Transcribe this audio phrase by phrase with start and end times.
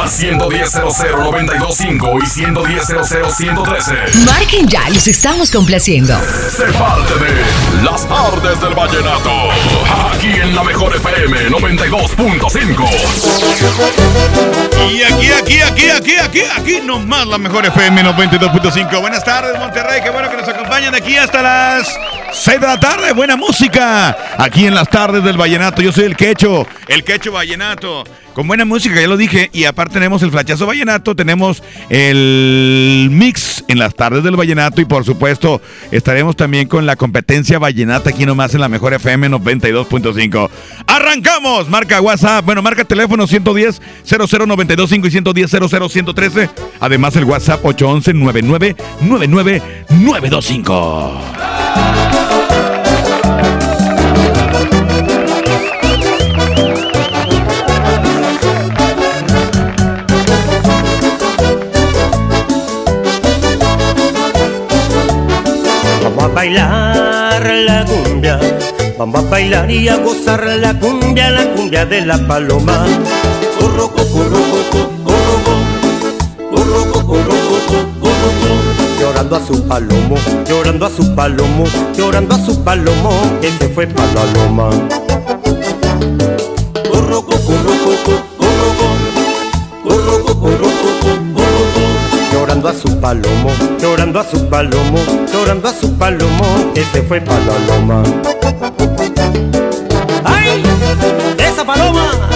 [0.00, 4.24] Al 110-00-925 y 110-00-113.
[4.24, 6.18] Marquen ya, los estamos complaciendo.
[6.50, 7.44] Sé parte de
[7.82, 9.30] Las tardes del vallenato.
[10.12, 12.88] Aquí en la mejor FM 92.5.
[14.90, 19.00] Y aquí, aquí, aquí, aquí, aquí, aquí nomás la mejor FM 92.5.
[19.00, 20.00] Buenas tardes, Monterrey.
[20.02, 21.88] Qué bueno que nos acompañan de aquí hasta las
[22.32, 23.12] 6 de la tarde.
[23.12, 24.16] Buena música.
[24.36, 25.80] Aquí en las tardes del Vallenato.
[25.80, 28.02] Yo soy el Quecho, el Quecho Vallenato.
[28.34, 29.48] Con buena música, ya lo dije.
[29.52, 34.84] Y aparte tenemos el flachazo vallenato, tenemos el mix en las tardes del vallenato y
[34.84, 40.50] por supuesto estaremos también con la competencia vallenata aquí nomás en la mejor FM 92.5.
[40.86, 41.68] ¡Arrancamos!
[41.68, 46.50] Marca WhatsApp, bueno, marca teléfono 110 00925 y 110 00113.
[46.80, 52.13] Además el WhatsApp 811 99 99 925.
[66.34, 68.38] Bailar la cumbia,
[68.98, 72.84] vamos a bailar y a gozar la cumbia, la cumbia de la paloma.
[79.00, 80.16] Llorando a su palomo,
[80.48, 81.64] llorando a su palomo,
[81.96, 84.70] llorando a su palomo, que se fue para la loma.
[92.84, 94.98] Su palomo, llorando a su palomo,
[95.32, 98.02] llorando a su palomo, que se fue para la loma.
[100.24, 100.62] ¡Ay!
[101.38, 102.33] ¡Esa paloma!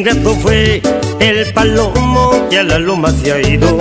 [0.00, 0.80] Ingrato fue
[1.18, 3.76] el palomo que a la loma se ha ido.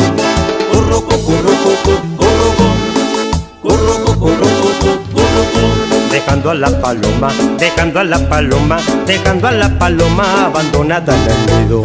[6.11, 11.63] Dejando a la paloma, dejando a la paloma, dejando a la paloma abandonada en el
[11.63, 11.81] nido.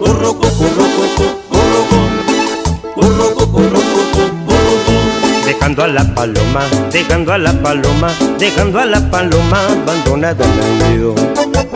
[0.00, 1.28] Corro, corro, corro,
[2.96, 3.80] corro, corro, corro,
[5.44, 10.98] Dejando a la paloma, dejando a la paloma, dejando a la paloma abandonada en el
[10.98, 11.67] nido.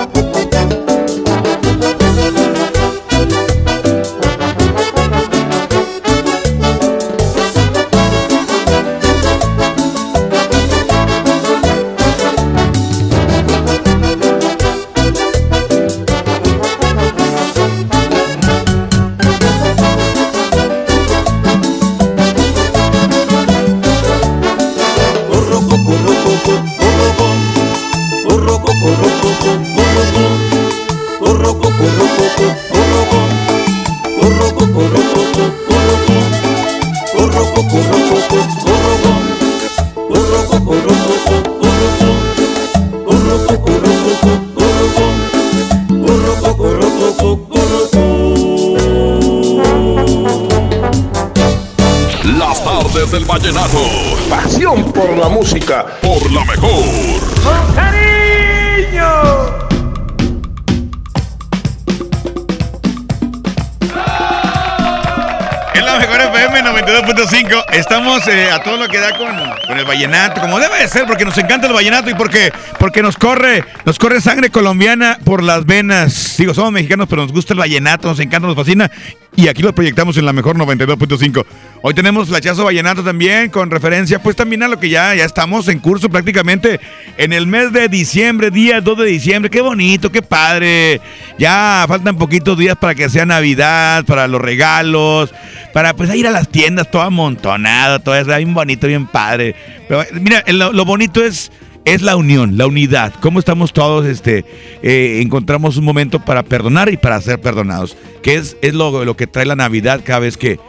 [68.28, 69.34] Eh, a todo lo que da con,
[69.66, 73.02] con el vallenato, como debe de ser, porque nos encanta el vallenato y porque, porque
[73.02, 76.36] nos corre, nos corre sangre colombiana por las venas.
[76.38, 78.90] Digo, somos mexicanos, pero nos gusta el vallenato, nos encanta, nos fascina.
[79.34, 81.44] Y aquí lo proyectamos en la mejor 92.5.
[81.84, 85.66] Hoy tenemos flachazo vallenato también, con referencia pues también a lo que ya, ya estamos
[85.66, 86.78] en curso prácticamente
[87.16, 89.50] en el mes de diciembre, día 2 de diciembre.
[89.50, 91.00] Qué bonito, qué padre.
[91.40, 95.34] Ya faltan poquitos días para que sea Navidad, para los regalos,
[95.72, 99.56] para pues ir a las tiendas todo amontonado, todo eso, bien bonito, bien padre.
[99.88, 101.50] Pero mira, lo, bonito es
[101.84, 103.12] es la unión, la unidad.
[103.20, 104.44] Cómo estamos todos, este,
[104.84, 107.96] eh, encontramos un momento para perdonar y para ser perdonados.
[108.22, 110.60] Que es, es lo, lo que trae la Navidad cada vez que,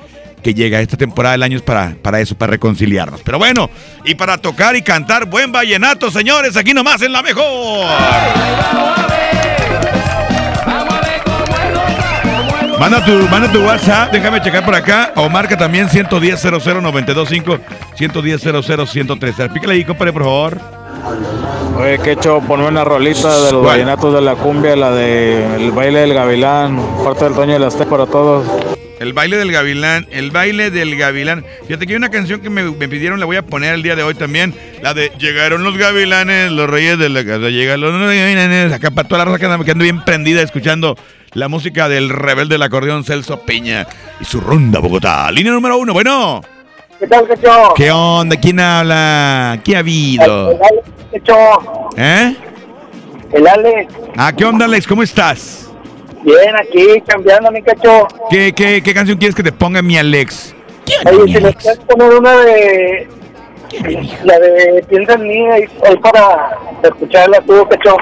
[0.43, 0.79] que llega.
[0.81, 3.21] Esta temporada del año es para, para eso, para reconciliarnos.
[3.23, 3.69] Pero bueno,
[4.05, 7.87] y para tocar y cantar buen vallenato, señores, aquí nomás en la mejor.
[12.79, 15.13] Manda tu, manda tu WhatsApp, déjame checar por acá.
[15.15, 17.59] O marca también 110 00 925
[17.95, 19.35] 110 00 103.
[19.53, 20.57] Pícale ahí, compadre, por favor.
[21.79, 26.01] Oye, Quecho, ponme una rolita de los vallenatos de la cumbia, la de El baile
[26.01, 28.45] del gavilán, parte del Toño de las T para todos.
[28.99, 31.43] El baile del gavilán, el baile del gavilán.
[31.67, 33.95] Fíjate que hay una canción que me, me pidieron, la voy a poner el día
[33.95, 34.53] de hoy también.
[34.81, 37.49] La de Llegaron los gavilanes, los reyes de la casa.
[37.49, 38.71] Llegaron los gavilanes.
[38.71, 40.95] Acá para toda la raza que anda, que anda bien prendida escuchando
[41.33, 43.87] la música del rebelde del acordeón Celso Peña
[44.21, 45.31] y su ronda Bogotá.
[45.31, 46.41] Línea número uno, bueno.
[46.99, 47.73] ¿Qué tal, Quecho?
[47.75, 48.35] ¿Qué onda?
[48.37, 49.59] ¿Quién habla?
[49.63, 50.51] ¿Qué ha habido?
[50.51, 50.81] El Ale,
[51.11, 51.35] Quecho.
[51.97, 52.35] ¿Eh?
[53.33, 53.87] El Ale.
[54.15, 54.87] Ah, ¿qué onda, Alex?
[54.87, 55.69] ¿Cómo estás?
[56.23, 58.07] Bien, aquí, cambiando, mi Quecho.
[58.29, 60.55] ¿Qué, qué, qué canción quieres que te ponga mi Alex?
[61.05, 63.07] Oye, si me quieres poner una de...
[64.23, 67.97] La de Piensa en mí, ahí, ahí para escucharla tú, Quecho.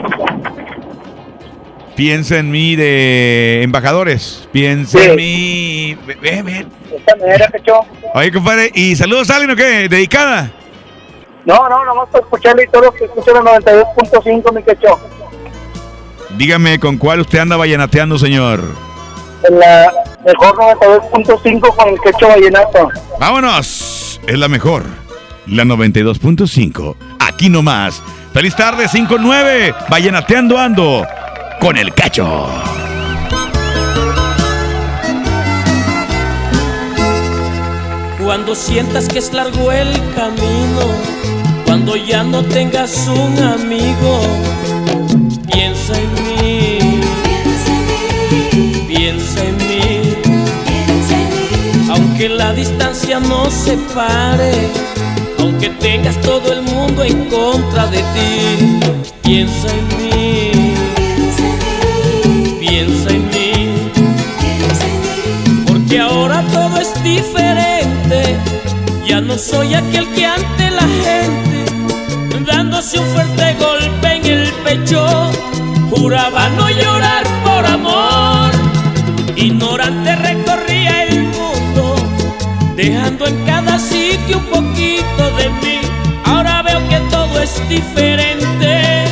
[1.95, 4.47] Piensa en mí de embajadores.
[4.51, 5.05] Piensa Sí.
[5.09, 5.97] en mí.
[6.05, 6.65] Ve, ve, ve.
[6.95, 7.81] Esta manera, Quecho.
[8.13, 9.87] Oye, compadre, ¿y saludos a alguien o qué?
[9.89, 10.51] ¿Dedicada?
[11.45, 14.99] No, no, nomás para escucharla y todos los que escuchan el 92.5, mi Quecho.
[16.37, 18.63] Dígame con cuál usted anda vallenateando, señor.
[19.43, 19.91] En la
[20.25, 22.89] mejor 92.5 con el Quecho Vallenato.
[23.19, 24.19] Vámonos.
[24.27, 24.83] Es la mejor.
[25.47, 26.95] La 92.5.
[27.19, 28.01] Aquí nomás.
[28.33, 29.75] Feliz tarde, 5-9.
[29.89, 31.05] Vallenateando ando.
[31.59, 32.47] Con el cacho.
[38.23, 40.81] Cuando sientas que es largo el camino,
[41.65, 44.21] cuando ya no tengas un amigo,
[45.91, 46.79] piensa en mí,
[48.87, 50.01] piensa en mí,
[51.89, 54.51] aunque la distancia nos separe,
[55.39, 58.79] aunque tengas todo el mundo en contra de ti,
[59.23, 60.51] piensa en mí,
[62.59, 63.91] piensa en mí.
[65.67, 68.37] Porque ahora todo es diferente.
[69.07, 71.65] Ya no soy aquel que ante la gente,
[72.45, 75.31] dándose un fuerte golpe en el pecho,
[75.91, 78.51] juraba no llorar por amor.
[79.35, 81.95] Ignorante recorría el mundo,
[82.75, 85.81] dejando en cada sitio un poquito de mí.
[86.23, 89.03] Ahora veo que todo es diferente.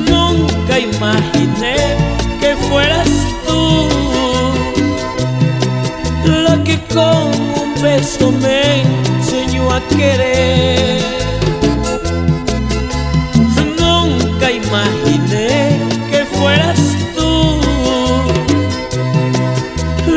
[0.09, 1.77] Nunca imaginé
[2.41, 3.09] que fueras
[3.47, 3.89] tú
[6.27, 7.33] la que con
[7.63, 9.00] un beso me
[9.73, 11.01] a querer.
[13.79, 15.79] Nunca imaginé
[16.11, 16.81] que fueras
[17.17, 17.61] tú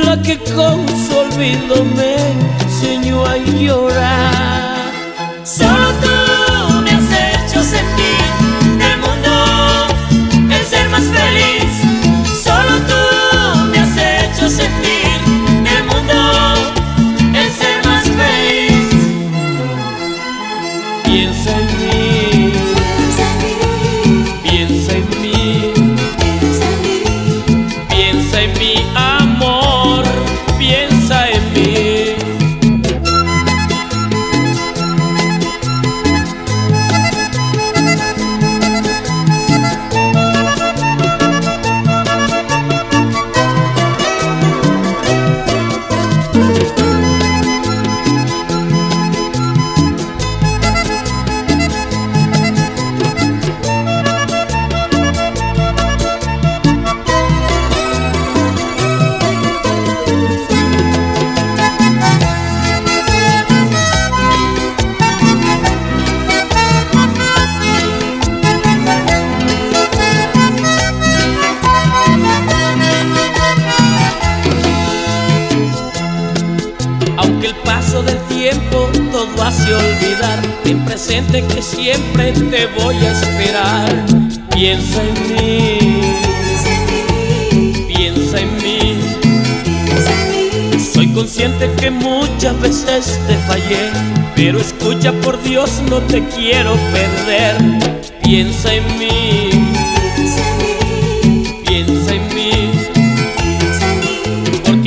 [0.04, 2.16] la que con su olvido me
[2.64, 4.53] enseñó a llorar.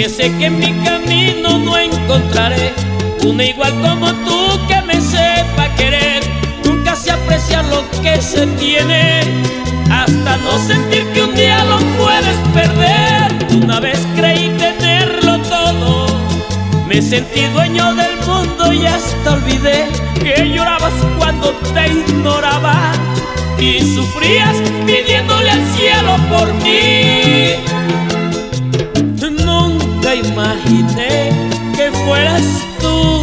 [0.08, 2.72] Sé que en mi camino no encontraré
[3.26, 6.22] una igual como tú que me sepa querer.
[6.64, 9.20] Nunca se aprecia lo que se tiene
[9.90, 13.62] hasta no sentir que un día lo puedes perder.
[13.62, 16.06] Una vez creí tenerlo todo,
[16.86, 19.86] me sentí dueño del mundo y hasta olvidé
[20.22, 22.92] que llorabas cuando te ignoraba
[23.58, 27.75] y sufrías pidiéndole al cielo por mí.
[30.24, 31.30] Imaginé
[31.76, 32.42] que fueras
[32.80, 33.22] tú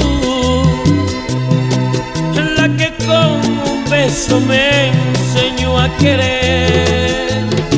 [2.56, 7.73] la que con un beso me enseñó a querer.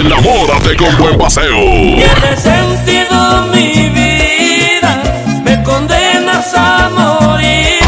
[0.00, 1.60] Enamórate con buen paseo.
[1.60, 5.02] Tiene sentido mi vida,
[5.44, 7.80] me condenas a morir.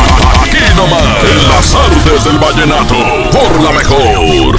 [0.43, 2.97] Aquí nomás, en las artes del vallenato,
[3.31, 4.57] por la mejor.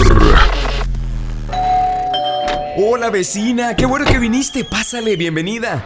[2.76, 4.64] Hola vecina, qué bueno que viniste.
[4.66, 5.86] Pásale, bienvenida.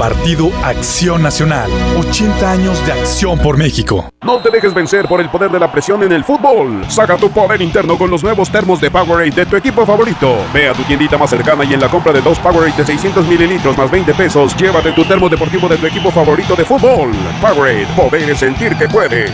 [0.00, 1.70] Partido Acción Nacional.
[1.98, 4.08] 80 años de acción por México.
[4.22, 6.84] No te dejes vencer por el poder de la presión en el fútbol.
[6.88, 10.36] Saca tu poder interno con los nuevos termos de Powerade de tu equipo favorito.
[10.54, 13.26] Ve a tu tiendita más cercana y en la compra de dos Powerade de 600
[13.26, 17.10] mililitros más 20 pesos, llévate tu termo deportivo de tu equipo favorito de fútbol.
[17.42, 19.30] Powerade, poder es sentir que puedes.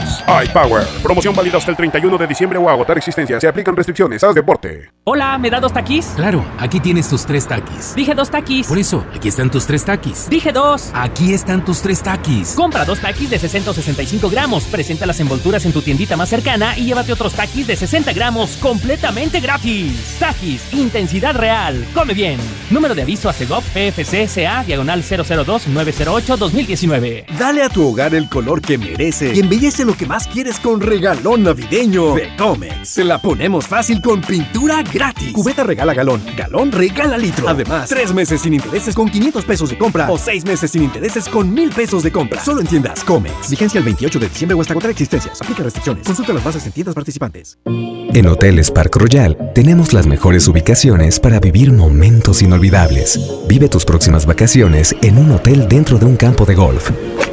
[0.46, 3.40] iPower, promoción válida hasta el 31 de diciembre o agotar existencia.
[3.40, 4.24] Se aplican restricciones.
[4.24, 4.90] Haz deporte.
[5.04, 6.06] Hola, ¿me da dos taquis?
[6.16, 7.94] Claro, aquí tienes tus tres taquis.
[7.94, 8.66] Dije dos taquis.
[8.66, 10.28] Por eso, aquí están tus tres taquis.
[10.28, 10.90] Dije dos.
[10.94, 12.54] Aquí están tus tres taquis.
[12.54, 16.86] Compra dos taquis de 665 gramos, presenta las envolturas en tu tiendita más cercana y
[16.86, 20.16] llévate otros taquis de 60 gramos completamente gratis.
[20.18, 21.86] Taquis, intensidad real.
[21.92, 22.40] Come bien.
[22.70, 27.26] Número de aviso a CEGOP PFC CA diagonal 002-908-2019.
[27.38, 30.80] Dale a tu hogar el color que merece y embellece lo que más quieres con
[30.80, 32.88] regalón navideño de Comex.
[32.88, 35.34] Se la ponemos fácil con pintura gratis.
[35.34, 37.46] Cubeta regala galón, galón regala litro.
[37.46, 41.28] Además, tres meses sin intereses con 500 pesos de compra o seis meses sin intereses
[41.28, 42.42] con mil pesos de compra.
[42.42, 43.50] Solo en tiendas Comex.
[43.50, 45.40] Vigencia el 28 de diciembre o hasta agotar existencias.
[45.42, 46.04] Aplica restricciones.
[46.04, 47.58] Consulta las bases en tiendas participantes.
[47.66, 53.20] En Hoteles Park Royal tenemos las mejores ubicaciones para vivir momentos inolvidables.
[53.46, 56.90] Vive tus próximas vacaciones en un hotel dentro de un campo de golf.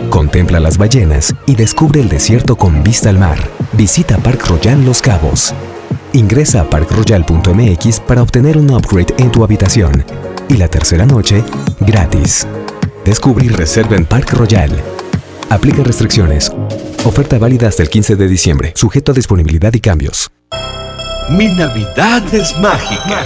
[0.10, 3.40] Contempla las ballenas y descubre el desierto con vista al mar.
[3.74, 5.54] Visita Park Royal Los Cabos.
[6.14, 10.06] Ingresa a parkroyal.mx para obtener un upgrade en tu habitación.
[10.48, 11.44] Y la tercera noche,
[11.80, 12.46] gratis.
[13.06, 14.72] Descubre y reserva en Park Royal.
[15.50, 16.50] Aplica restricciones.
[17.04, 20.32] Oferta válida hasta el 15 de diciembre, sujeto a disponibilidad y cambios.
[21.30, 23.26] Mi Navidad es mágica.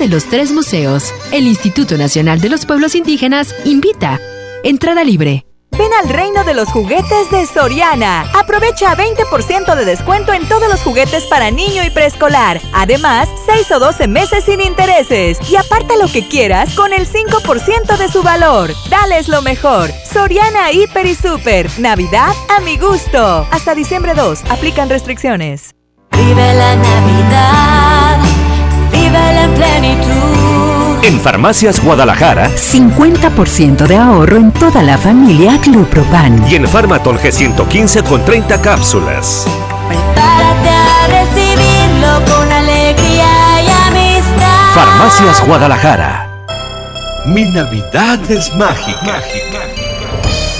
[0.07, 1.13] los tres museos.
[1.31, 4.19] El Instituto Nacional de los Pueblos Indígenas invita.
[4.63, 5.45] Entrada libre.
[5.71, 8.29] Ven al reino de los juguetes de Soriana.
[8.33, 12.61] Aprovecha 20% de descuento en todos los juguetes para niño y preescolar.
[12.73, 15.37] Además, 6 o 12 meses sin intereses.
[15.49, 18.71] Y aparta lo que quieras con el 5% de su valor.
[18.89, 19.89] Dales lo mejor.
[20.11, 21.69] Soriana Hiper y Super.
[21.79, 23.47] Navidad a mi gusto.
[23.49, 24.43] Hasta diciembre 2.
[24.49, 25.73] Aplican restricciones.
[26.11, 28.40] Vive la Navidad.
[28.91, 31.03] Vive en plenitud.
[31.03, 36.45] En Farmacias Guadalajara 50% de ahorro en toda la familia Clupropan.
[36.49, 39.45] y en Farmatol G115 con 30 cápsulas.
[39.87, 44.73] Prepárate a recibirlo con alegría y amistad.
[44.75, 46.27] Farmacias Guadalajara.
[47.25, 49.21] Mi Navidad es mágica.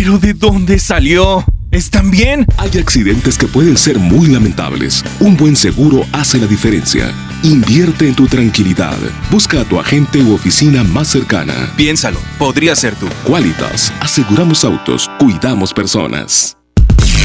[0.00, 1.44] ¿Pero de dónde salió?
[1.72, 2.46] ¿Están bien?
[2.56, 5.04] Hay accidentes que pueden ser muy lamentables.
[5.18, 7.12] Un buen seguro hace la diferencia.
[7.42, 8.96] Invierte en tu tranquilidad.
[9.28, 11.72] Busca a tu agente u oficina más cercana.
[11.76, 13.08] Piénsalo, podría ser tú.
[13.24, 16.56] Qualitas, aseguramos autos, cuidamos personas.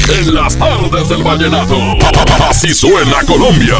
[0.08, 1.78] En las tardes del vallenato.
[2.50, 3.76] Así suena Colombia.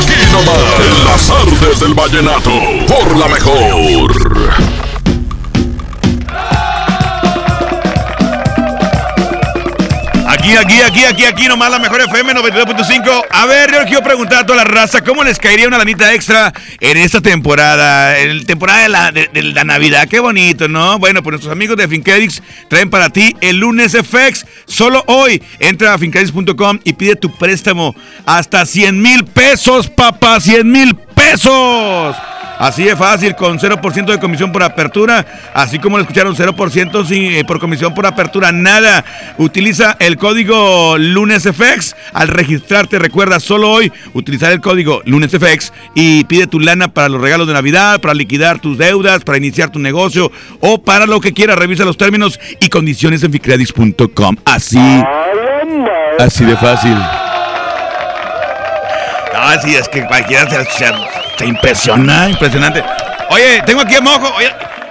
[0.00, 1.01] Aquí nomás.
[1.12, 2.50] Las tardes del vallenato.
[2.88, 4.91] Por la mejor.
[10.42, 13.26] Aquí, aquí, aquí, aquí, aquí, nomás la mejor FM 92.5.
[13.30, 16.52] A ver, yo quiero preguntar a toda la raza, ¿cómo les caería una lanita extra
[16.80, 18.18] en esta temporada?
[18.18, 20.98] En temporada de la, de, de la Navidad, qué bonito, ¿no?
[20.98, 24.44] Bueno, pues nuestros amigos de Fincredix traen para ti el lunes FX.
[24.66, 27.94] Solo hoy, entra a fincredix.com y pide tu préstamo
[28.26, 32.16] hasta 100 mil pesos, papá, 100 mil pesos.
[32.62, 37.32] Así de fácil, con 0% de comisión por apertura, así como lo escucharon, 0% sin,
[37.32, 39.04] eh, por comisión por apertura, nada.
[39.36, 43.00] Utiliza el código LunesFX al registrarte.
[43.00, 47.52] Recuerda, solo hoy utilizar el código LunesFX y pide tu lana para los regalos de
[47.52, 51.58] Navidad, para liquidar tus deudas, para iniciar tu negocio o para lo que quieras.
[51.58, 54.36] Revisa los términos y condiciones en ficredix.com.
[54.44, 54.78] Así,
[56.16, 56.96] así de fácil.
[59.44, 60.64] Ah, sí, es que cualquiera se,
[61.36, 62.82] se- impresiona, impresionante.
[63.30, 64.32] Oye, tengo aquí a Mojo.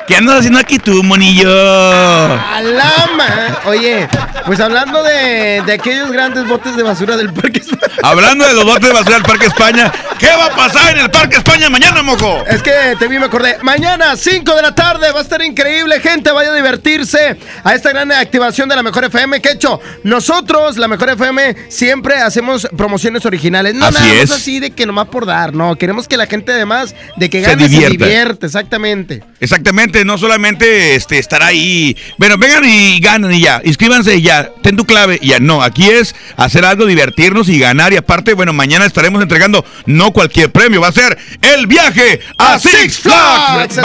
[0.08, 1.50] ¿Qué andas haciendo aquí tú, monillo?
[1.50, 3.60] ¡Alama!
[3.66, 4.08] Oye,
[4.46, 7.82] pues hablando de, de aquellos grandes botes de basura del Parque España.
[8.04, 11.12] Hablando de los botes de basura del Parque España, ¿qué va a pasar en el
[11.12, 12.44] Parque España mañana, Mojo?
[12.48, 13.58] Es que te vi, me acordé.
[13.62, 16.32] Mañana, 5 de la tarde, va a estar increíble, gente.
[16.32, 19.42] Vaya a divertirse a esta gran activación de la Mejor FM.
[19.42, 23.76] Que hecho, nosotros, la Mejor FM, siempre hacemos promociones originales.
[23.76, 24.32] No Así nada más es.
[24.32, 25.76] así de que nomás por dar, no.
[25.76, 28.06] Queremos que la gente, además de que Se gane, se divierta.
[28.06, 29.24] divierte, exactamente.
[29.40, 29.91] Exactamente.
[30.06, 31.96] No solamente este, estar ahí.
[32.18, 33.62] Bueno, vengan y ganan y ya.
[33.64, 34.52] Inscríbanse y ya.
[34.62, 35.40] Ten tu clave y ya.
[35.40, 37.94] No, aquí es hacer algo, divertirnos y ganar.
[37.94, 42.58] Y aparte, bueno, mañana estaremos entregando no cualquier premio, va a ser el viaje a
[42.60, 43.80] Six Flags.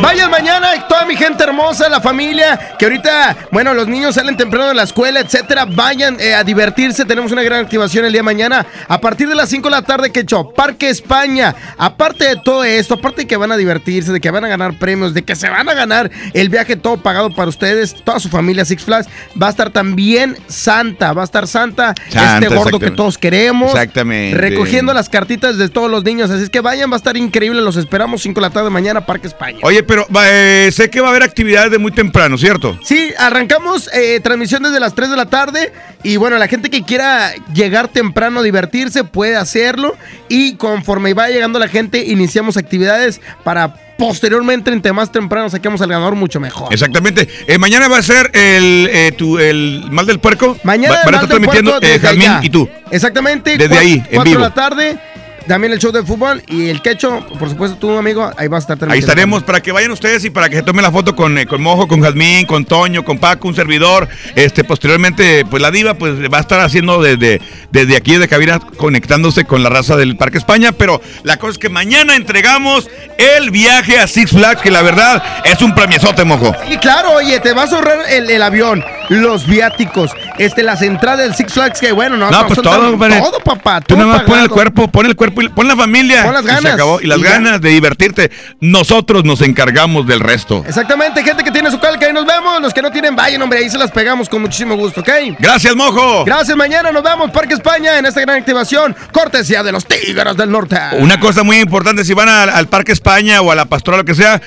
[0.00, 4.68] Vayan mañana, toda mi gente hermosa, la familia, que ahorita, bueno, los niños salen temprano
[4.68, 5.64] de la escuela, etcétera.
[5.64, 7.04] Vayan eh, a divertirse.
[7.04, 8.66] Tenemos una gran activación el día de mañana.
[8.88, 11.54] A partir de las 5 de la tarde, que hecho Parque España.
[11.78, 14.78] Aparte de todo esto, aparte de que van a divertirse, de que van a ganar
[14.78, 18.28] premios, de que se van a ganar el viaje todo pagado para ustedes, toda su
[18.28, 19.08] familia Six Flags,
[19.40, 21.14] va a estar también Santa.
[21.14, 23.70] Va a estar Santa, Santa, este gordo que todos queremos.
[23.70, 24.36] Exactamente.
[24.36, 26.30] Recogiendo las cartitas de todos los niños.
[26.30, 27.62] Así es que vayan, va a estar increíble.
[27.62, 29.58] Los esperamos 5 de la tarde mañana, Parque España.
[29.62, 32.78] Oye, pero eh, sé que va a haber actividades de muy temprano, ¿cierto?
[32.84, 36.82] Sí, arrancamos eh, transmisión desde las 3 de la tarde y bueno, la gente que
[36.82, 39.96] quiera llegar temprano a divertirse puede hacerlo
[40.28, 45.88] y conforme va llegando la gente iniciamos actividades para posteriormente entre más temprano saquemos al
[45.88, 46.72] ganador mucho mejor.
[46.72, 47.28] Exactamente.
[47.46, 50.56] Eh, mañana va a ser el, eh, tu- el mal del puerco.
[50.64, 52.40] Mañana Va- van a estar transmitiendo eh, allá.
[52.42, 52.68] y tú.
[52.90, 53.56] Exactamente.
[53.58, 54.38] Desde ahí, en 4 vivo.
[54.42, 54.98] de la tarde.
[55.46, 58.60] También el show de fútbol y el quecho, por supuesto, tú, amigo, ahí va a
[58.60, 59.12] estar Ahí transmitiendo.
[59.12, 61.62] estaremos para que vayan ustedes y para que se tomen la foto con, eh, con
[61.62, 64.08] Mojo, con Jazmín, con Toño, con Paco, un servidor.
[64.34, 68.58] Este, posteriormente, pues la diva pues va a estar haciendo desde, desde aquí de cabina
[68.76, 70.72] conectándose con la raza del Parque España.
[70.72, 75.22] Pero la cosa es que mañana entregamos el viaje a Six Flags, que la verdad
[75.44, 76.54] es un premiesote, Mojo.
[76.68, 81.20] Y claro, oye, te vas a ahorrar el, el avión, los viáticos, este, las entradas
[81.20, 83.80] del Six Flags, que bueno, no, No, no, pues son todo, tan- todo, papá.
[83.80, 86.24] Tú pon el cuerpo, pon el cuerpo y pon la familia.
[86.24, 86.72] Pon las Y se ganas.
[86.74, 87.00] acabó.
[87.00, 87.30] Y las Y ya.
[87.30, 88.30] ganas de divertirte.
[88.60, 90.64] Nosotros nos encargamos del resto.
[90.66, 92.60] Exactamente, gente que tiene su calca, ahí nos vemos.
[92.60, 95.08] Los que no tienen, vayan, hombre, ahí se las pegamos con muchísimo gusto, ¿ok?
[95.38, 96.24] Gracias, Mojo.
[96.24, 100.50] Gracias, mañana nos vemos, Parque España, en esta gran activación, cortesía de los Tigres del
[100.50, 100.76] Norte.
[100.98, 104.04] Una cosa muy importante, si van al, al Parque España o a la Pastoral, lo
[104.04, 104.40] que sea,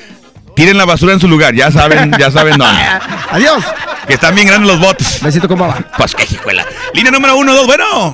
[0.59, 1.53] tiren la basura en su lugar.
[1.55, 2.81] Ya saben, ya saben dónde.
[3.31, 3.63] Adiós.
[4.05, 5.23] Que están bien grandes los botes.
[5.23, 5.77] Besito con baba.
[5.97, 6.65] Pues qué hijuela.
[6.93, 8.13] Línea número uno, dos, bueno.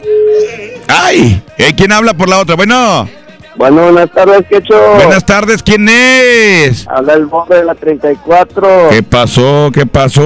[0.88, 2.56] Ay, eh, ¿quién habla por la otra?
[2.56, 3.10] Bueno.
[3.56, 4.76] Bueno, buenas tardes, Quecho.
[4.96, 6.86] Buenas tardes, ¿quién es?
[6.88, 8.90] Habla el bombe de la 34.
[8.92, 9.72] ¿Qué pasó?
[9.74, 10.22] ¿Qué pasó?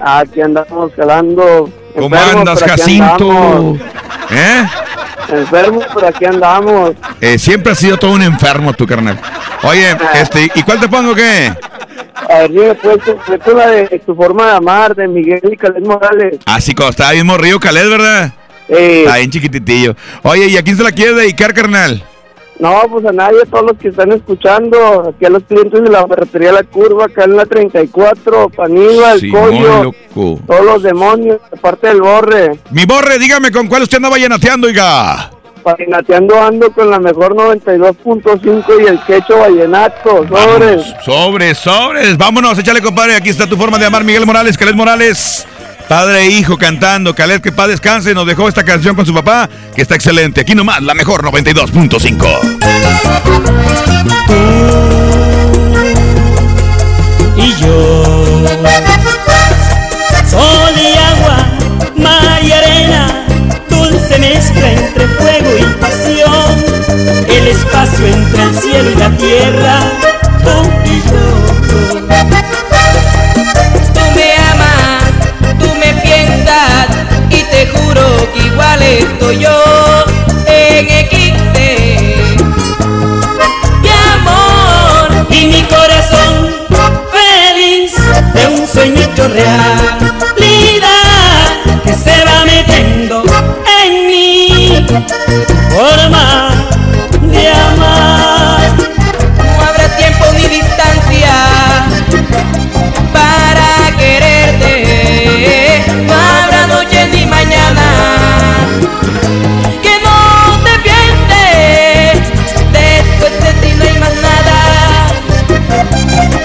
[0.00, 1.68] Aquí andamos jalando.
[1.94, 3.30] ¿Cómo andas, Jacinto?
[3.30, 3.80] andamos.
[4.30, 4.66] ¿Eh?
[5.28, 6.92] Enfermos, pero aquí andamos.
[7.20, 9.18] Eh, siempre has sido todo un enfermo, tu carnal.
[9.62, 11.52] Oye, este, ¿y cuál te pongo qué?
[12.28, 12.98] A ver, dime, pues,
[13.44, 16.38] tu la de tu forma de amar, de Miguel y Calés Morales.
[16.46, 18.32] Así como estaba mismo Río Caled, ¿verdad?
[18.68, 19.96] Eh, Está bien chiquititillo.
[20.22, 22.02] Oye, ¿y a quién se la quieres dedicar, carnal?
[22.62, 25.08] No, pues a nadie, a todos los que están escuchando.
[25.10, 28.50] Aquí a los clientes de la ferretería La Curva, acá en la 34.
[28.50, 30.40] Paníbal, Sí, loco.
[30.46, 32.58] todos los demonios, aparte del borre.
[32.70, 35.30] Mi borre, dígame con cuál usted andaba llenateando, oiga.
[35.64, 40.26] Patinateando ando con la mejor 92.5 y el quecho vallenato.
[40.28, 40.82] Sobres.
[41.04, 42.16] Sobres, sobres.
[42.18, 43.14] Vámonos, échale, compadre.
[43.16, 45.46] Aquí está tu forma de amar, Miguel Morales, Caled Morales.
[45.88, 47.14] Padre e hijo cantando.
[47.14, 48.12] Caled, que paz descanse.
[48.14, 50.40] Nos dejó esta canción con su papá, que está excelente.
[50.40, 53.52] Aquí nomás, la mejor 92.5.
[57.36, 58.02] y yo.
[60.30, 61.36] Sol y agua,
[61.96, 63.26] mar y arena,
[63.68, 66.64] dulce mezcla entre fuego y pasión.
[67.28, 69.78] El espacio entre el cielo y la tierra,
[70.42, 72.11] tú y yo.
[78.34, 80.04] Igual estoy yo
[80.46, 82.14] en eclipse
[83.82, 86.50] de amor y mi corazón
[87.10, 87.92] feliz
[88.34, 90.82] de un sueño hecho realidad
[91.84, 93.22] que se va metiendo
[93.84, 94.86] en mi
[95.70, 96.51] forma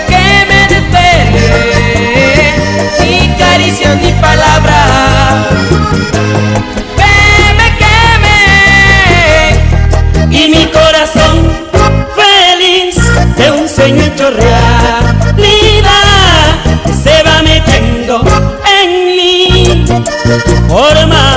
[0.07, 1.47] que me desvele.
[3.01, 4.79] Ni caricia ni palabra.
[6.97, 7.13] Que
[7.59, 7.67] me
[10.35, 11.35] y mi corazón
[12.15, 12.95] feliz
[13.37, 15.87] de un sueño hecho realidad
[17.03, 18.23] se va metiendo
[18.81, 19.85] en mi
[20.67, 21.36] forma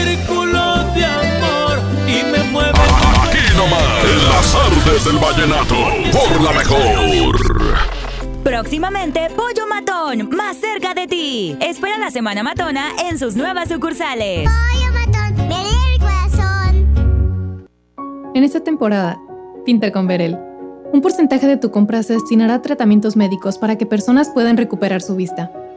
[0.21, 2.79] círculo de amor y me mueve.
[3.23, 5.75] Aquí nomás, en las artes del vallenato,
[6.11, 7.75] por la mejor.
[8.43, 11.55] Próximamente, Pollo Matón, más cerca de ti.
[11.61, 14.49] Espera la Semana Matona en sus nuevas sucursales.
[14.49, 17.67] Pollo Matón, me el corazón.
[18.33, 19.19] En esta temporada,
[19.65, 20.37] pinta con Verel.
[20.93, 25.01] Un porcentaje de tu compra se destinará a tratamientos médicos para que personas puedan recuperar
[25.01, 25.51] su vista.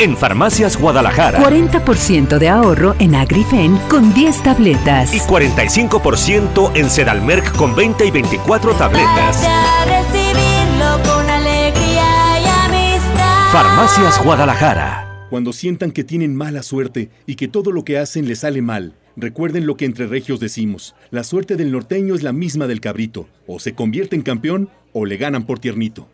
[0.00, 1.38] En Farmacias Guadalajara.
[1.42, 5.12] 40% de ahorro en Agrifen con 10 tabletas.
[5.12, 9.36] Y 45% en Sedalmerc con 20 y 24 tabletas.
[9.36, 13.52] Para recibirlo con alegría y amistad.
[13.52, 15.26] Farmacias Guadalajara.
[15.28, 18.94] Cuando sientan que tienen mala suerte y que todo lo que hacen les sale mal,
[19.16, 20.94] recuerden lo que entre regios decimos.
[21.10, 23.28] La suerte del norteño es la misma del cabrito.
[23.46, 26.08] O se convierte en campeón o le ganan por tiernito.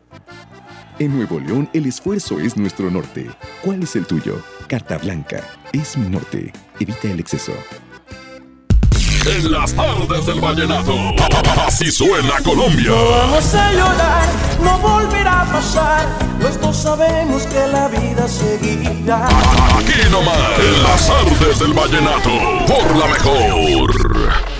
[0.98, 3.30] En Nuevo León, el esfuerzo es nuestro norte.
[3.62, 4.42] ¿Cuál es el tuyo?
[4.66, 5.42] Carta Blanca.
[5.74, 6.50] Es mi norte.
[6.80, 7.52] Evita el exceso.
[9.26, 10.94] En las tardes del vallenato.
[11.66, 12.88] Así suena Colombia.
[12.88, 14.28] No vamos a llorar,
[14.62, 16.06] no volverá a pasar.
[16.40, 19.28] Los dos sabemos que la vida seguirá.
[19.76, 20.58] Aquí nomás.
[20.58, 22.30] En las tardes del vallenato.
[22.66, 24.55] Por la mejor.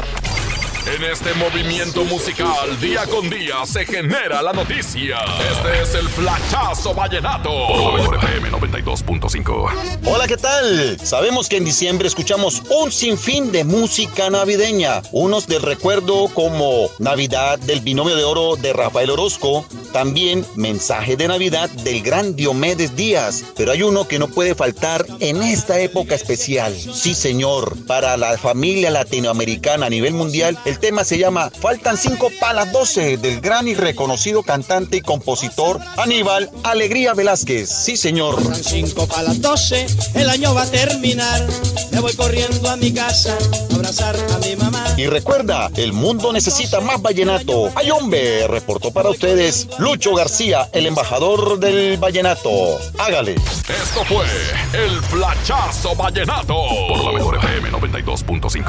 [0.97, 5.19] En este movimiento musical, día con día, se genera la noticia.
[5.53, 7.51] Este es el Flachazo Vallenato.
[7.51, 10.01] Por FM 92.5.
[10.07, 10.99] Hola, ¿qué tal?
[10.99, 15.03] Sabemos que en diciembre escuchamos un sinfín de música navideña.
[15.13, 19.67] Unos del recuerdo como Navidad del Binomio de Oro de Rafael Orozco.
[19.97, 23.45] También Mensaje de Navidad del gran Diomedes Díaz.
[23.57, 26.77] Pero hay uno que no puede faltar en esta época especial.
[26.77, 27.75] Sí, señor.
[27.87, 32.73] Para la familia latinoamericana a nivel mundial, el tema se llama Faltan 5 para las
[32.73, 37.71] 12 del gran y reconocido cantante y compositor Aníbal Alegría Velázquez.
[37.71, 38.35] Sí, señor.
[38.35, 41.47] Faltan cinco para las 12, el año va a terminar.
[41.91, 43.35] Me voy corriendo a mi casa
[43.71, 44.85] a abrazar a mi mamá.
[44.99, 47.71] Y recuerda, el mundo necesita más vallenato.
[47.75, 48.47] ¡Ay, hombre!
[48.47, 52.51] Reportó para ustedes Lucho García, el embajador del vallenato.
[52.99, 53.37] Hágale.
[53.37, 54.27] Esto fue
[54.73, 56.57] el Flachazo Vallenato.
[56.89, 58.65] Por la mejor FM 92.5.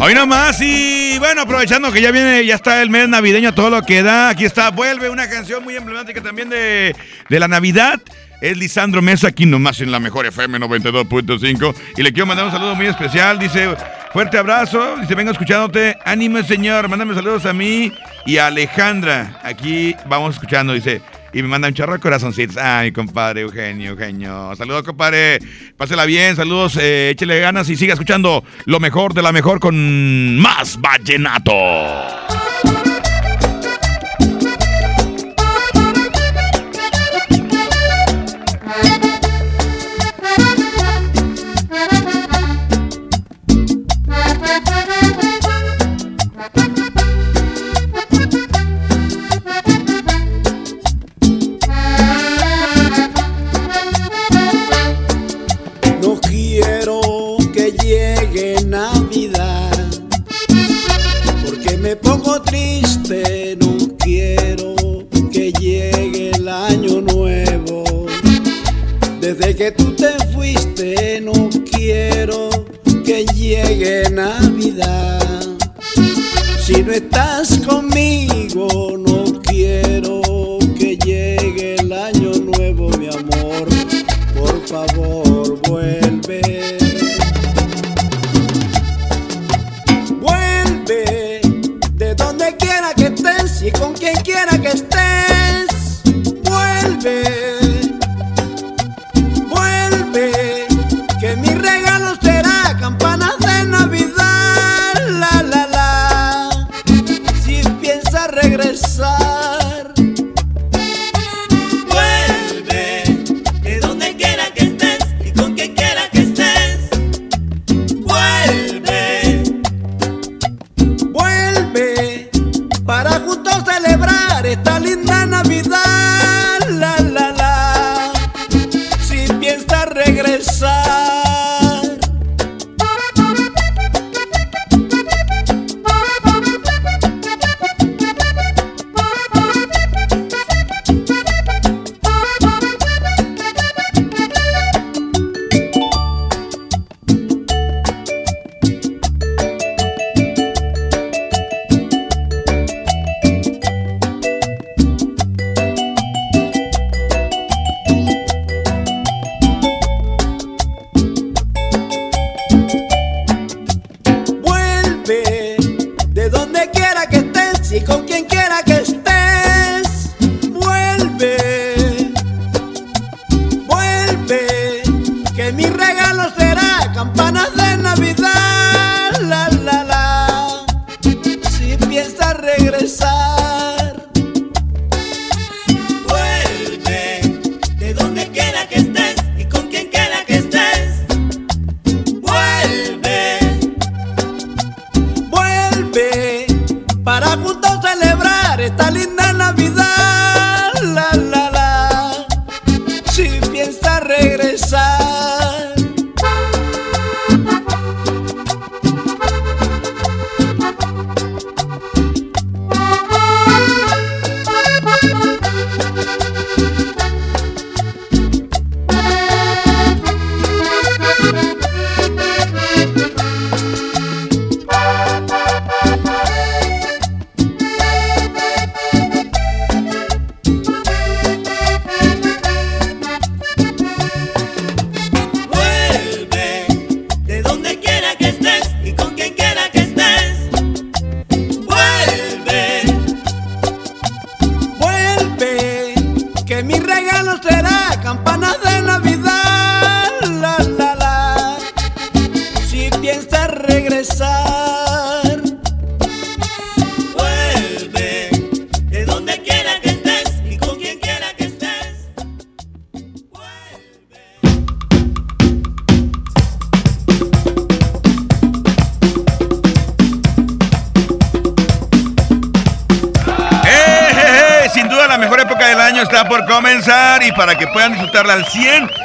[0.00, 3.82] Hoy nomás y bueno, aprovechando que ya viene, ya está el mes navideño, todo lo
[3.82, 4.30] que da.
[4.30, 6.96] Aquí está, vuelve una canción muy emblemática también de,
[7.28, 8.00] de la Navidad.
[8.42, 11.74] Es Lisandro Mesa, aquí nomás en la mejor FM 92.5.
[11.96, 13.38] Y le quiero mandar un saludo muy especial.
[13.38, 13.68] Dice,
[14.12, 14.96] fuerte abrazo.
[15.00, 15.96] Dice, vengo escuchándote.
[16.04, 16.88] Ánimo, señor.
[16.88, 17.92] Mándame saludos a mí
[18.26, 19.38] y a Alejandra.
[19.44, 21.00] Aquí vamos escuchando, dice.
[21.32, 22.56] Y me manda un chorro de corazoncitos.
[22.56, 24.56] Ay, compadre Eugenio, Eugenio.
[24.56, 25.38] Saludos, compadre.
[25.76, 30.36] Pásela bien, saludos, eh, échele ganas y siga escuchando lo mejor de la mejor con
[30.38, 31.52] más vallenato.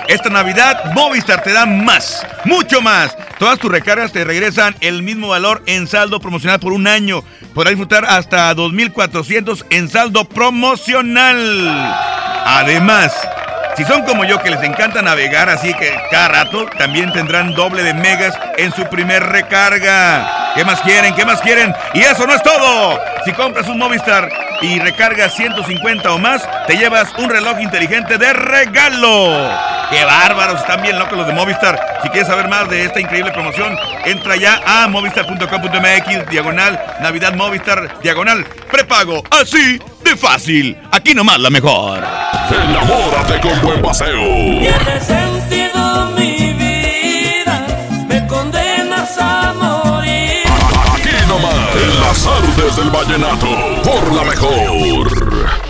[0.08, 3.16] Esta Navidad, Movistar te da más, mucho más.
[3.40, 7.24] Todas tus recargas te regresan el mismo valor en saldo promocional por un año.
[7.54, 11.96] Podrás disfrutar hasta 2.400 en saldo promocional.
[12.46, 13.14] Además,
[13.76, 17.84] si son como yo que les encanta navegar así que cada rato, también tendrán doble
[17.84, 20.54] de megas en su primer recarga.
[20.56, 21.14] ¿Qué más quieren?
[21.14, 21.76] ¿Qué más quieren?
[21.94, 23.00] Y eso no es todo.
[23.24, 24.30] Si compras un Movistar
[24.62, 29.77] y recargas 150 o más, te llevas un reloj inteligente de regalo.
[29.90, 30.60] ¡Qué bárbaros!
[30.60, 32.00] Están bien locos los de Movistar.
[32.04, 33.76] Si quieres saber más de esta increíble promoción,
[34.06, 39.24] entra ya a movistar.com.mx, diagonal, Navidad Movistar, diagonal, prepago.
[39.32, 40.78] Así de fácil.
[40.92, 42.04] Aquí nomás la mejor.
[42.52, 44.22] Enamórate con buen paseo.
[44.22, 47.66] Tiene sentido mi vida,
[48.08, 50.44] me condenas a morir.
[50.96, 53.48] Aquí nomás, en las artes del vallenato,
[53.84, 55.67] por la mejor.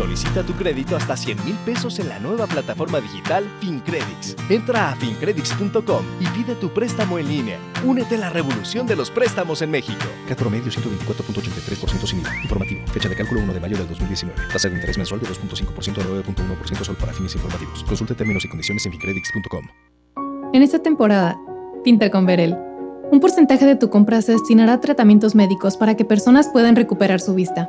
[0.00, 4.34] Solicita tu crédito hasta 100 mil pesos en la nueva plataforma digital FinCredits.
[4.48, 7.58] Entra a fincredits.com y pide tu préstamo en línea.
[7.84, 10.00] Únete a la revolución de los préstamos en México.
[10.26, 12.34] Cat promedio 124.83% sin IVA.
[12.44, 12.80] Informativo.
[12.86, 14.40] Fecha de cálculo 1 de mayo del 2019.
[14.50, 17.84] Tasa de interés mensual de 2.5% a 9.1% solo para fines informativos.
[17.84, 19.66] Consulte términos y condiciones en fincredits.com.
[20.54, 21.38] En esta temporada,
[21.84, 22.56] pinta con Verel.
[23.12, 27.20] Un porcentaje de tu compra se destinará a tratamientos médicos para que personas puedan recuperar
[27.20, 27.68] su vista.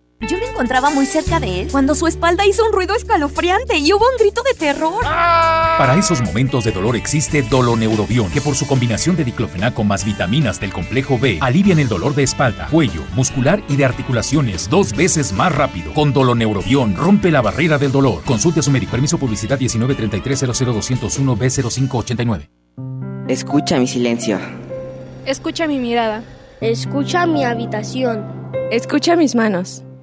[0.27, 3.91] Yo me encontraba muy cerca de él cuando su espalda hizo un ruido escalofriante y
[3.91, 5.01] hubo un grito de terror.
[5.03, 10.59] Para esos momentos de dolor existe Doloneurobion, que por su combinación de diclofenaco más vitaminas
[10.59, 15.33] del complejo B alivian el dolor de espalda, cuello, muscular y de articulaciones dos veces
[15.33, 15.91] más rápido.
[15.93, 18.21] Con Doloneurobion rompe la barrera del dolor.
[18.23, 18.91] Consulte a su médico.
[18.91, 22.49] Permiso publicidad 193300201 B0589.
[23.27, 24.37] Escucha mi silencio.
[25.25, 26.23] Escucha mi mirada.
[26.59, 28.23] Escucha mi habitación.
[28.69, 29.83] Escucha mis manos.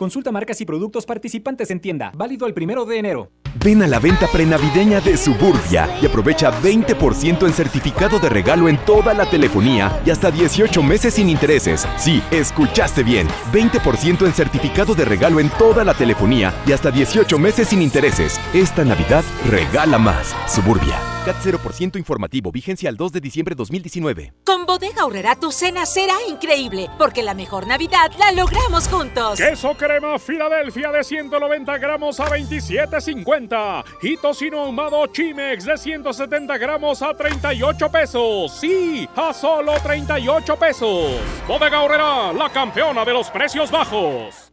[0.00, 2.10] Consulta marcas y productos participantes en tienda.
[2.14, 3.32] Válido el primero de enero.
[3.62, 8.78] Ven a la venta prenavideña de Suburbia y aprovecha 20% en certificado de regalo en
[8.86, 11.86] toda la telefonía y hasta 18 meses sin intereses.
[11.98, 13.28] Sí, escuchaste bien.
[13.52, 18.40] 20% en certificado de regalo en toda la telefonía y hasta 18 meses sin intereses.
[18.54, 20.34] Esta Navidad regala más.
[20.46, 20.96] Suburbia.
[21.24, 22.50] CAT 0% informativo.
[22.50, 24.32] Vigencia al 2 de diciembre 2019.
[24.44, 29.38] Con Bodega Aurrera tu cena será increíble, porque la mejor Navidad la logramos juntos.
[29.38, 37.02] Queso crema Filadelfia de 190 gramos a 27.50 y tocino ahumado Chimex de 170 gramos
[37.02, 38.52] a 38 pesos.
[38.58, 41.20] Sí, a solo 38 pesos.
[41.46, 44.52] Bodega Aurrera, la campeona de los precios bajos.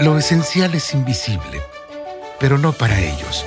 [0.00, 1.62] Lo esencial es invisible,
[2.38, 3.46] pero no para ellos.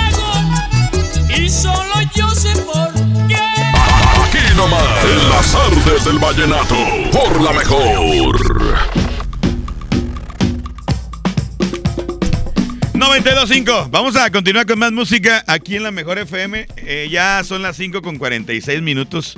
[5.91, 6.75] artes del vallenato,
[7.11, 8.35] por la mejor.
[12.93, 13.89] 92.5.
[13.89, 16.67] Vamos a continuar con más música aquí en la Mejor FM.
[16.77, 19.37] Eh, ya son las 5 con 46 minutos.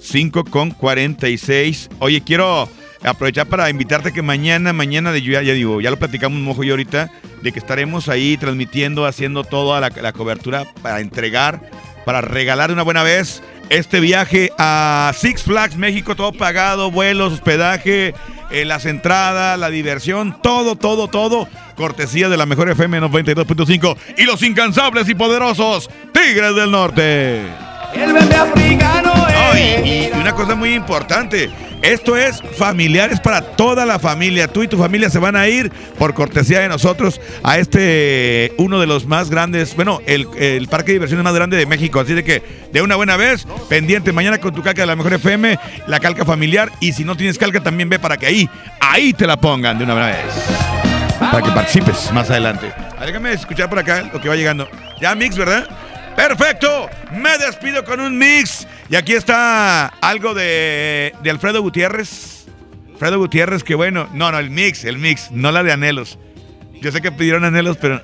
[0.00, 1.88] 5 con 46.
[2.00, 2.68] Oye, quiero
[3.02, 7.10] aprovechar para invitarte que mañana, mañana de ya digo, ya lo platicamos mojo y ahorita,
[7.42, 11.70] de que estaremos ahí transmitiendo, haciendo toda la, la cobertura para entregar,
[12.04, 18.14] para regalar una buena vez este viaje a Six Flags México, todo pagado, vuelos, hospedaje,
[18.50, 24.24] eh, las entradas, la diversión, todo, todo, todo, cortesía de la mejor FM 92.5 y
[24.24, 27.63] los incansables y poderosos Tigres del Norte.
[27.94, 31.50] El bebé africano No, y, y una cosa muy importante,
[31.82, 34.48] esto es familiares para toda la familia.
[34.48, 38.80] Tú y tu familia se van a ir por cortesía de nosotros a este, uno
[38.80, 42.00] de los más grandes, bueno, el, el parque de diversiones más grande de México.
[42.00, 42.42] Así de que,
[42.72, 46.24] de una buena vez, pendiente mañana con tu calca de la mejor FM, la calca
[46.24, 46.72] familiar.
[46.80, 48.48] Y si no tienes calca, también ve para que ahí,
[48.80, 50.24] ahí te la pongan de una buena vez.
[51.20, 52.72] Para que participes más adelante.
[52.98, 54.68] Ah, Déjame escuchar por acá lo que va llegando.
[55.00, 55.68] Ya, Mix, ¿verdad?
[56.16, 58.66] Perfecto, me despido con un mix.
[58.88, 62.46] Y aquí está algo de, Alfredo Gutiérrez.
[62.92, 66.18] Alfredo Gutiérrez, que bueno, no, no, el mix, el mix, no la de anhelos.
[66.80, 68.00] Yo sé que pidieron anhelos, pero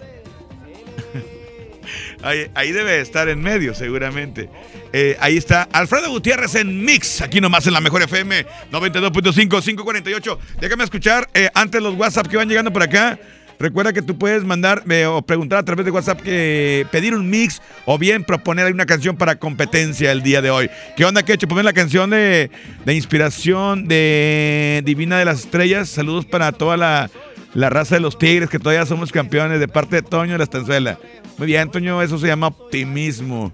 [2.22, 4.50] ahí, ahí debe estar en medio, seguramente.
[4.92, 10.38] Eh, ahí está Alfredo Gutiérrez en mix, aquí nomás en la mejor FM 92.5, 548.
[10.60, 13.18] Déjame escuchar eh, antes los WhatsApp que van llegando por acá.
[13.60, 17.28] Recuerda que tú puedes mandar eh, o preguntar a través de WhatsApp que pedir un
[17.28, 20.70] mix o bien proponer una canción para competencia el día de hoy.
[20.96, 21.46] ¿Qué onda, Quecho?
[21.46, 22.50] Poner la canción de,
[22.86, 25.90] de inspiración de Divina de las Estrellas.
[25.90, 27.10] Saludos para toda la,
[27.52, 30.44] la raza de los Tigres, que todavía somos campeones de parte de Toño de la
[30.44, 30.98] Estanzuela.
[31.36, 33.52] Muy bien, Toño, eso se llama optimismo.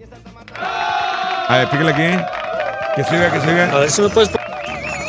[1.49, 2.25] A ver, pícale aquí.
[2.95, 3.73] Que siga, que siga.
[3.73, 4.31] A ver si me puedes.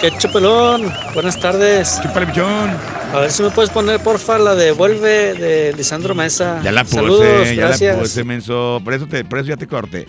[0.01, 0.93] ¡Qué chupelón!
[1.13, 1.99] Buenas tardes.
[2.13, 2.69] Pichón.
[3.13, 6.61] A ver si me puedes poner, porfa, la de Vuelve de Lisandro Mesa.
[6.63, 7.95] Ya la puse, Saludos, ya gracias.
[7.95, 8.81] la puse, menso.
[8.83, 10.07] Por eso, te, por eso ya te corté.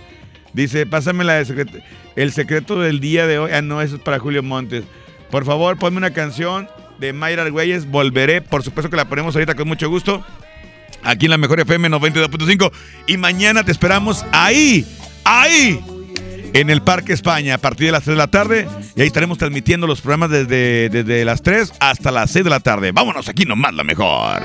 [0.53, 1.79] Dice, pásame la de secreto,
[2.17, 3.51] el secreto del día de hoy.
[3.53, 4.85] Ah, no, eso es para Julio Montes.
[5.31, 6.69] Por favor, ponme una canción
[6.99, 7.87] de Mayra Argüelles.
[7.87, 8.43] Volveré.
[8.43, 10.23] Por supuesto que la ponemos ahorita con mucho gusto.
[11.03, 12.73] Aquí en la Mejor FM 92.5.
[13.07, 14.85] Y mañana te esperamos ahí,
[15.25, 15.81] ahí,
[16.53, 18.69] en el Parque España, a partir de las 3 de la tarde.
[18.97, 22.61] Y ahí estaremos transmitiendo los programas desde, desde las 3 hasta las 6 de la
[22.61, 22.93] tarde.
[22.93, 24.43] Vámonos aquí nomás, la mejor.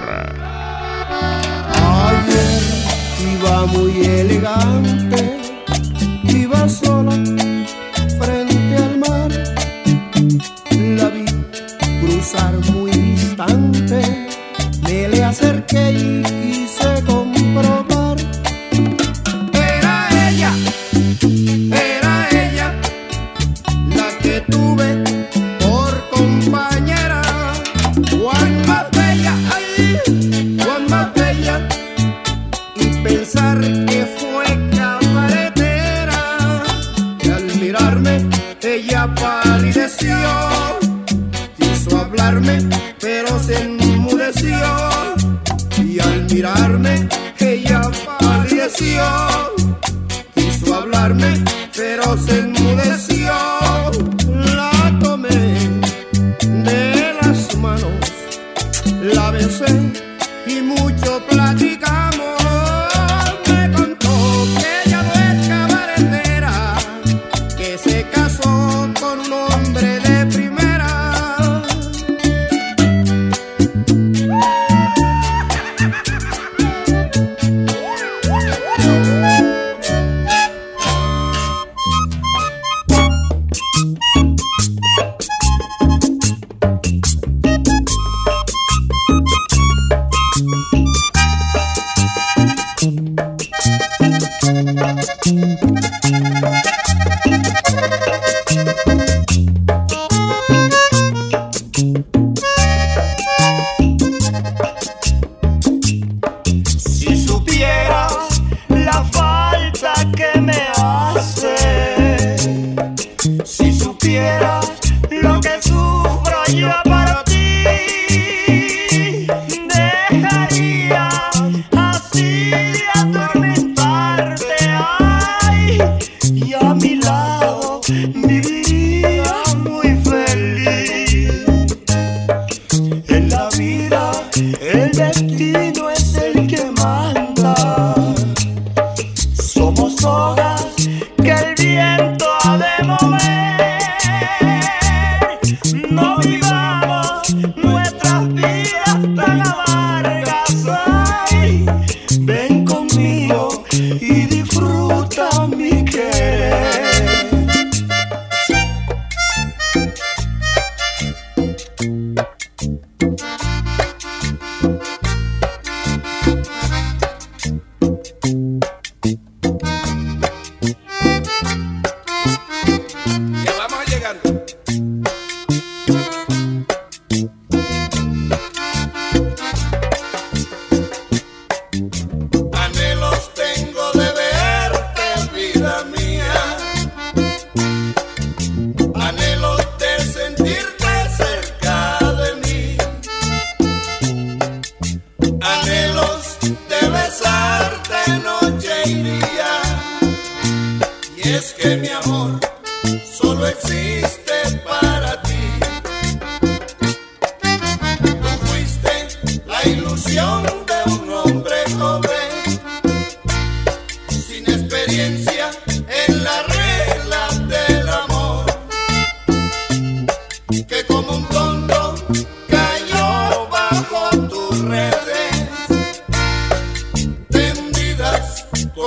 [1.75, 2.63] Ayer
[3.35, 5.37] iba muy elegante,
[6.23, 7.11] iba sola
[8.19, 9.31] frente al mar.
[10.71, 11.25] La vi
[12.01, 14.27] cruzar muy distante,
[14.83, 17.92] me le acerqué y quise comprobar.
[33.23, 33.92] Pensar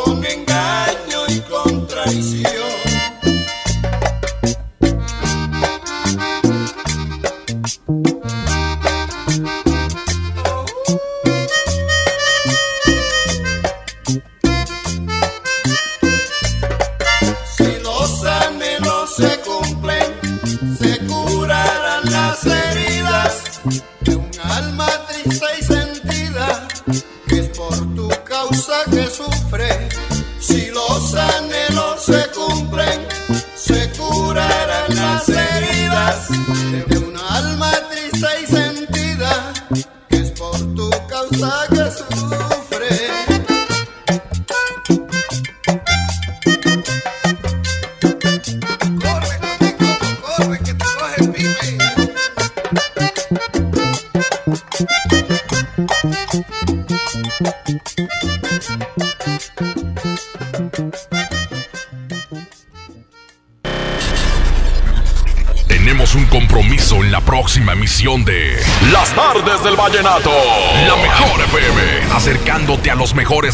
[0.07, 2.55] con engaño y con traición.